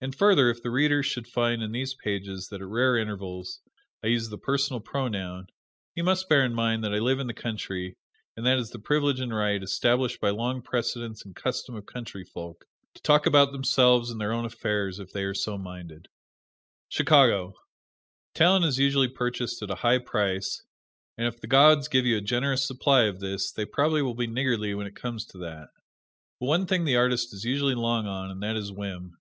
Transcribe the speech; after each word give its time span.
And 0.00 0.14
further, 0.14 0.50
if 0.50 0.62
the 0.62 0.70
Reader 0.70 1.02
should 1.02 1.26
find 1.26 1.64
in 1.64 1.72
these 1.72 1.92
pages 1.92 2.46
that, 2.50 2.60
at 2.62 2.68
rare 2.68 2.96
intervals, 2.96 3.58
I 4.04 4.06
use 4.06 4.28
the 4.28 4.38
personal 4.38 4.78
pronoun, 4.78 5.48
he 5.96 6.00
must 6.00 6.28
bear 6.28 6.44
in 6.44 6.54
mind 6.54 6.84
that 6.84 6.94
I 6.94 6.98
live 7.00 7.18
in 7.18 7.26
the 7.26 7.34
country, 7.34 7.96
and 8.36 8.46
that 8.46 8.56
it 8.56 8.60
is 8.60 8.70
the 8.70 8.78
privilege 8.78 9.18
and 9.18 9.34
right, 9.34 9.60
established 9.60 10.20
by 10.20 10.30
long 10.30 10.62
precedent 10.62 11.22
and 11.24 11.34
custom 11.34 11.74
of 11.74 11.86
country 11.86 12.22
folk, 12.22 12.66
to 12.94 13.02
talk 13.02 13.26
about 13.26 13.50
themselves 13.50 14.12
and 14.12 14.20
their 14.20 14.30
own 14.32 14.44
affairs 14.44 15.00
if 15.00 15.10
they 15.12 15.24
are 15.24 15.34
so 15.34 15.58
minded. 15.58 16.06
Chicago: 16.88 17.54
Talent 18.34 18.64
is 18.64 18.78
usually 18.78 19.08
purchased 19.08 19.60
at 19.64 19.72
a 19.72 19.82
high 19.82 19.98
price, 19.98 20.62
and 21.16 21.26
if 21.26 21.40
the 21.40 21.48
gods 21.48 21.88
give 21.88 22.06
you 22.06 22.16
a 22.16 22.20
generous 22.20 22.64
supply 22.64 23.06
of 23.06 23.18
this, 23.18 23.50
they 23.50 23.64
probably 23.64 24.02
will 24.02 24.14
be 24.14 24.28
niggardly 24.28 24.72
when 24.76 24.86
it 24.86 24.94
comes 24.94 25.26
to 25.26 25.38
that. 25.38 25.70
But 26.38 26.46
one 26.46 26.66
thing 26.68 26.84
the 26.84 26.94
artist 26.94 27.34
is 27.34 27.42
usually 27.42 27.74
long 27.74 28.06
on, 28.06 28.30
and 28.30 28.40
that 28.44 28.54
is 28.56 28.70
whim. 28.70 29.18